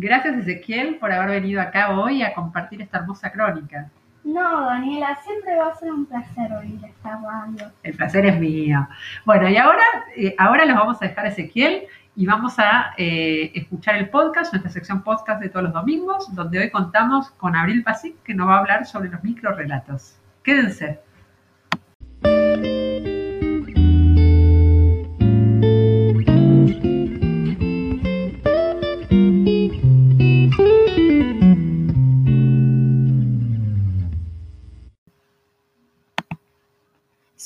[0.00, 3.90] Gracias Ezequiel por haber venido acá hoy a compartir esta hermosa crónica.
[4.24, 7.70] No, Daniela, siempre va a ser un placer oír esta radio.
[7.82, 8.88] El placer es mío.
[9.26, 9.84] Bueno, y ahora,
[10.16, 11.82] eh, ahora los vamos a dejar a Ezequiel
[12.16, 16.60] y vamos a eh, escuchar el podcast, nuestra sección podcast de todos los domingos, donde
[16.60, 20.16] hoy contamos con Abril Pasic, que nos va a hablar sobre los microrelatos.
[20.42, 20.98] Quédense.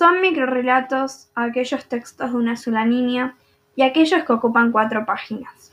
[0.00, 3.34] Son microrelatos aquellos textos de una sola línea
[3.76, 5.72] y aquellos que ocupan cuatro páginas.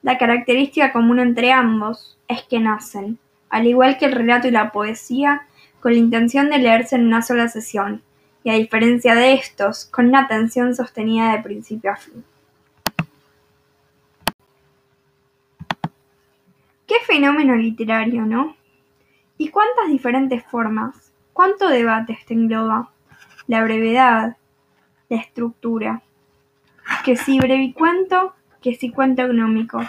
[0.00, 3.18] La característica común entre ambos es que nacen,
[3.50, 5.46] al igual que el relato y la poesía,
[5.80, 8.00] con la intención de leerse en una sola sesión,
[8.44, 12.24] y a diferencia de estos, con una atención sostenida de principio a fin.
[16.86, 18.56] Qué fenómeno literario, ¿no?
[19.36, 21.12] ¿Y cuántas diferentes formas?
[21.34, 22.90] ¿Cuánto debate este engloba?
[23.50, 24.36] La brevedad,
[25.08, 26.02] la estructura,
[27.04, 29.80] que si brevicuento, que si cuento económico.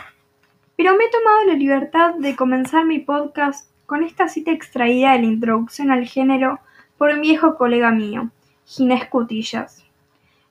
[0.76, 5.20] Pero me he tomado la libertad de comenzar mi podcast con esta cita extraída de
[5.20, 6.59] la introducción al género
[6.98, 8.31] por un viejo colega mío,
[8.66, 9.86] Ginés Cutillas.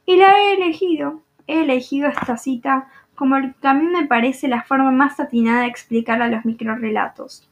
[0.07, 4.47] Y la he elegido, he elegido esta cita como el que a mí me parece
[4.47, 7.51] la forma más atinada de explicar a los microrelatos,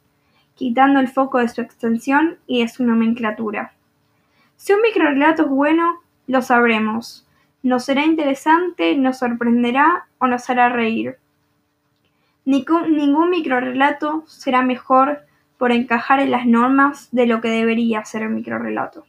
[0.55, 3.73] quitando el foco de su extensión y de su nomenclatura.
[4.59, 7.25] Si un microrelato es bueno, lo sabremos.
[7.63, 11.17] Nos será interesante, nos sorprenderá o nos hará reír.
[12.45, 15.21] Ningún, ningún microrelato será mejor
[15.59, 19.07] por encajar en las normas de lo que debería ser un microrelato.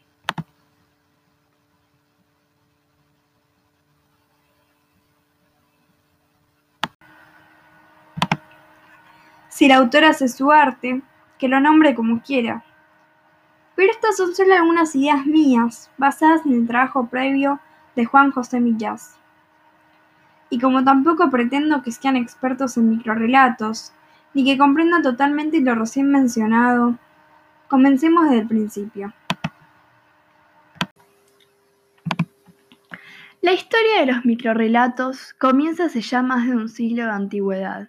[9.49, 11.01] Si el autor hace su arte,
[11.39, 12.63] que lo nombre como quiera.
[13.79, 17.61] Pero estas son solo algunas ideas mías, basadas en el trabajo previo
[17.95, 19.17] de Juan José Millás.
[20.49, 23.93] Y como tampoco pretendo que sean expertos en microrelatos,
[24.33, 26.97] ni que comprendan totalmente lo recién mencionado,
[27.69, 29.13] comencemos desde el principio.
[33.39, 37.87] La historia de los microrelatos comienza hace ya más de un siglo de antigüedad,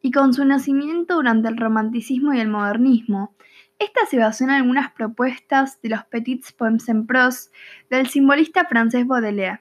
[0.00, 3.34] y con su nacimiento durante el romanticismo y el modernismo,
[3.82, 7.50] esta se basó en algunas propuestas de los Petits Poems en prose
[7.90, 9.60] del simbolista francés Baudelaire.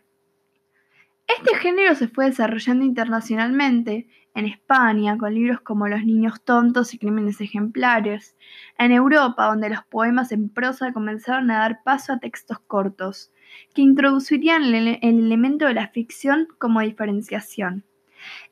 [1.27, 6.97] Este género se fue desarrollando internacionalmente, en España, con libros como Los niños tontos y
[6.97, 8.35] Crímenes ejemplares,
[8.77, 13.31] en Europa, donde los poemas en prosa comenzaron a dar paso a textos cortos,
[13.73, 17.83] que introducirían el, elemento de la ficción como diferenciación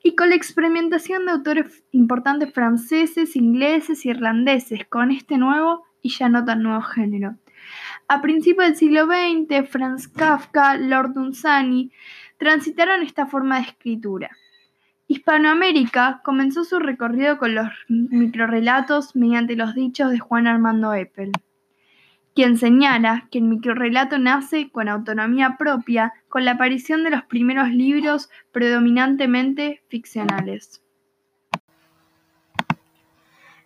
[0.03, 6.30] y con la experimentación de autores importantes franceses, ingleses irlandeses con este nuevo y ya
[6.30, 7.35] no tan nuevo género.
[8.07, 11.91] A principios del siglo XX, Franz Kafka, Lord Dunsany
[12.38, 14.30] transitaron esta forma de escritura.
[15.07, 21.31] Hispanoamérica comenzó su recorrido con los microrelatos mediante los dichos de Juan Armando Eppel
[22.40, 27.68] quien señala que el microrelato nace con autonomía propia con la aparición de los primeros
[27.68, 30.82] libros predominantemente ficcionales.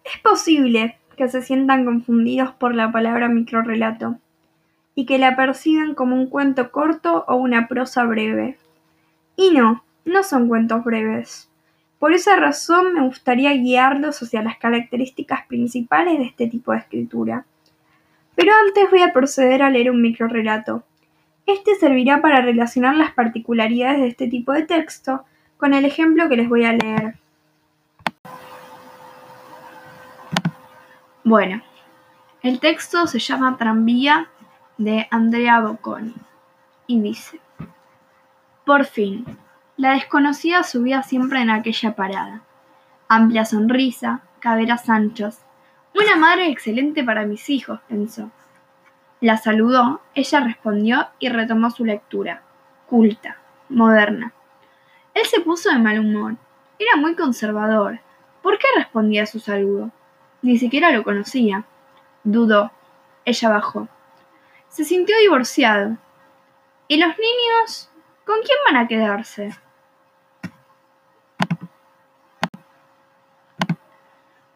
[0.03, 4.17] Es posible que se sientan confundidos por la palabra microrelato
[4.95, 8.57] y que la perciben como un cuento corto o una prosa breve.
[9.35, 11.47] Y no, no son cuentos breves.
[11.99, 17.45] Por esa razón me gustaría guiarlos hacia las características principales de este tipo de escritura
[18.35, 20.83] pero antes voy a proceder a leer un microrelato.
[21.45, 25.25] Este servirá para relacionar las particularidades de este tipo de texto
[25.57, 27.15] con el ejemplo que les voy a leer.
[31.23, 31.61] Bueno,
[32.41, 34.29] el texto se llama Tranvía
[34.77, 36.13] de Andrea Bocconi
[36.87, 37.39] y dice,
[38.65, 39.25] Por fin,
[39.77, 42.41] la desconocida subía siempre en aquella parada.
[43.07, 45.42] Amplia sonrisa, caderas anchas,
[45.93, 48.31] una madre excelente para mis hijos, pensó.
[49.21, 52.41] La saludó, ella respondió y retomó su lectura.
[52.87, 53.37] Culta,
[53.69, 54.33] moderna.
[55.13, 56.35] Él se puso de mal humor.
[56.79, 57.99] Era muy conservador.
[58.41, 59.91] ¿Por qué respondía a su saludo?
[60.41, 61.63] Ni siquiera lo conocía.
[62.23, 62.71] Dudó.
[63.23, 63.87] Ella bajó.
[64.67, 65.97] Se sintió divorciado.
[66.87, 67.89] ¿Y los niños?
[68.25, 69.51] ¿Con quién van a quedarse?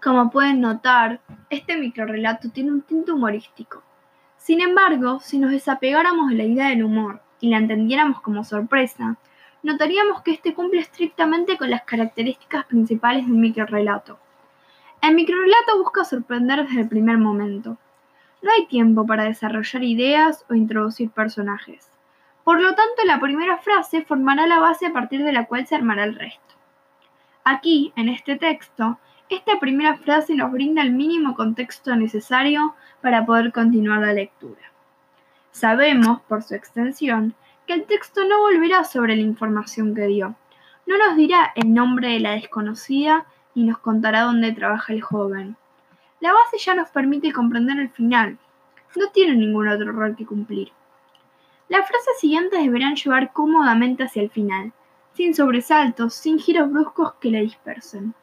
[0.07, 1.19] Como pueden notar,
[1.49, 3.83] este microrelato tiene un tinte humorístico.
[4.37, 9.17] Sin embargo, si nos desapegáramos de la idea del humor y la entendiéramos como sorpresa,
[9.63, 14.17] notaríamos que este cumple estrictamente con las características principales del microrelato.
[15.01, 17.77] El microrelato busca sorprender desde el primer momento.
[18.41, 21.91] No hay tiempo para desarrollar ideas o introducir personajes.
[22.45, 25.75] Por lo tanto, la primera frase formará la base a partir de la cual se
[25.75, 26.55] armará el resto.
[27.43, 28.99] Aquí, en este texto,
[29.35, 34.61] esta primera frase nos brinda el mínimo contexto necesario para poder continuar la lectura.
[35.51, 37.35] Sabemos, por su extensión,
[37.65, 40.35] que el texto no volverá sobre la información que dio.
[40.85, 45.57] No nos dirá el nombre de la desconocida ni nos contará dónde trabaja el joven.
[46.19, 48.37] La base ya nos permite comprender el final.
[48.95, 50.71] No tiene ningún otro rol que cumplir.
[51.67, 54.71] Las frases siguientes deberán llevar cómodamente hacia el final,
[55.13, 58.13] sin sobresaltos, sin giros bruscos que la dispersen.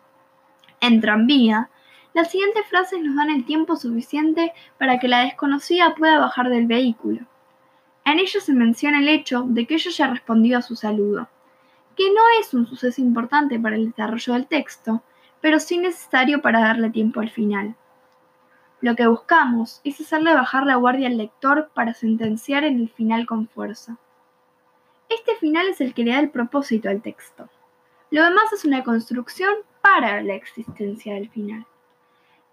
[0.86, 1.70] En tranvía,
[2.12, 6.66] las siguientes frases nos dan el tiempo suficiente para que la desconocida pueda bajar del
[6.66, 7.20] vehículo.
[8.04, 11.30] En ello se menciona el hecho de que ella haya respondido a su saludo,
[11.96, 15.02] que no es un suceso importante para el desarrollo del texto,
[15.40, 17.76] pero sí necesario para darle tiempo al final.
[18.82, 23.24] Lo que buscamos es hacerle bajar la guardia al lector para sentenciar en el final
[23.24, 23.96] con fuerza.
[25.08, 27.48] Este final es el que le da el propósito al texto.
[28.10, 31.66] Lo demás es una construcción para la existencia del final.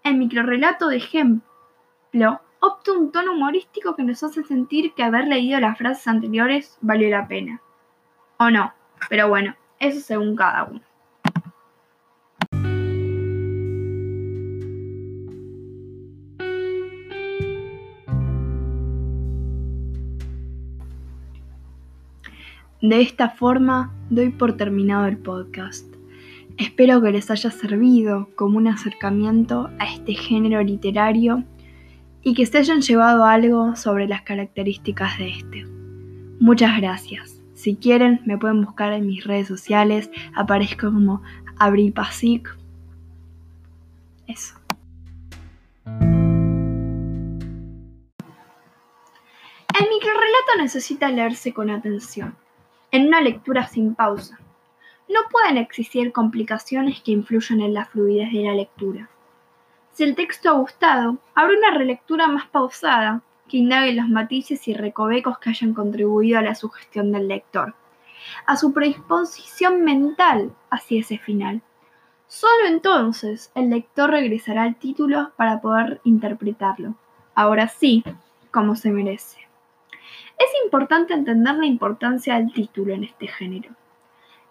[0.02, 5.60] El microrelato de ejemplo opta un tono humorístico que nos hace sentir que haber leído
[5.60, 7.60] las frases anteriores valió la pena.
[8.38, 8.72] O no,
[9.08, 10.80] pero bueno, eso según cada uno.
[22.82, 25.86] De esta forma doy por terminado el podcast.
[26.58, 31.44] Espero que les haya servido como un acercamiento a este género literario
[32.22, 35.64] y que se hayan llevado algo sobre las características de este.
[36.40, 37.40] Muchas gracias.
[37.54, 40.10] Si quieren, me pueden buscar en mis redes sociales.
[40.34, 41.22] Aparezco como
[41.58, 42.52] Abril Pasic.
[44.26, 44.56] Eso.
[49.78, 52.41] El microrelato necesita leerse con atención
[52.92, 54.38] en una lectura sin pausa.
[55.08, 59.08] No pueden existir complicaciones que influyan en la fluidez de la lectura.
[59.92, 64.74] Si el texto ha gustado, habrá una relectura más pausada que indague los matices y
[64.74, 67.74] recovecos que hayan contribuido a la sugestión del lector,
[68.46, 71.62] a su predisposición mental hacia ese final.
[72.26, 76.94] Solo entonces el lector regresará al título para poder interpretarlo,
[77.34, 78.04] ahora sí,
[78.50, 79.51] como se merece.
[80.38, 83.70] Es importante entender la importancia del título en este género.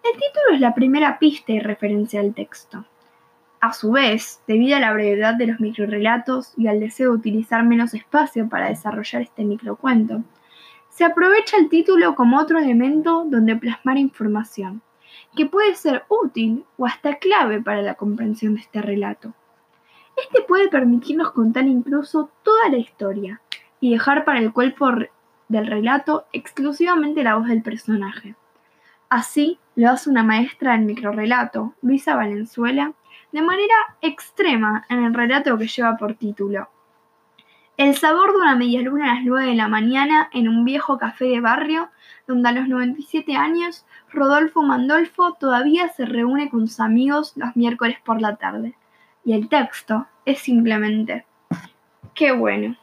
[0.02, 2.84] El título es la primera pista y referencia al texto.
[3.60, 7.64] A su vez, debido a la brevedad de los microrelatos y al deseo de utilizar
[7.64, 10.24] menos espacio para desarrollar este microcuento,
[10.88, 14.82] se aprovecha el título como otro elemento donde plasmar información,
[15.36, 19.32] que puede ser útil o hasta clave para la comprensión de este relato.
[20.16, 23.40] Este puede permitirnos contar incluso toda la historia
[23.80, 24.90] y dejar para el cuerpo
[25.48, 28.34] del relato exclusivamente la voz del personaje.
[29.08, 32.92] Así lo hace una maestra del microrelato, Luisa Valenzuela,
[33.32, 36.68] de manera extrema en el relato que lleva por título.
[37.78, 40.98] El sabor de una media luna a las 9 de la mañana en un viejo
[40.98, 41.88] café de barrio,
[42.26, 47.96] donde a los 97 años Rodolfo Mandolfo todavía se reúne con sus amigos los miércoles
[48.04, 48.76] por la tarde.
[49.24, 51.24] Y el texto es simplemente,
[52.14, 52.76] qué bueno.